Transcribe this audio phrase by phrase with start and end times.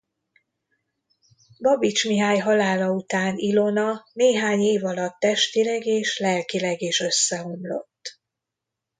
[1.61, 8.19] Babits Mihály halála után Ilona néhány év alatt testileg és lelkileg is összeomlott.